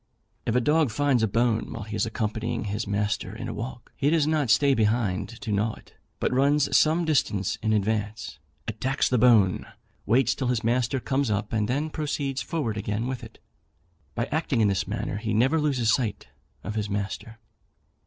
[0.47, 3.91] If a dog finds a bone while he is accompanying his master in a walk,
[3.95, 9.07] he does not stay behind to gnaw it, but runs some distance in advance, attacks
[9.07, 9.67] the bone,
[10.07, 13.37] waits till his master comes up, and then proceeds forward again with it.
[14.15, 16.29] By acting in this manner, he never loses sight
[16.63, 17.37] of his master.